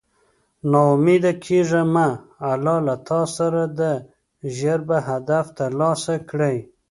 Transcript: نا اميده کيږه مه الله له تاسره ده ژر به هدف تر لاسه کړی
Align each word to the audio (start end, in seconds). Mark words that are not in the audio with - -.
نا 0.69 0.79
اميده 0.93 1.31
کيږه 1.45 1.81
مه 1.93 2.09
الله 2.51 2.77
له 2.87 2.95
تاسره 3.09 3.65
ده 3.79 3.91
ژر 4.55 4.79
به 4.89 4.97
هدف 5.09 5.45
تر 5.57 5.71
لاسه 5.79 6.15
کړی 6.29 6.57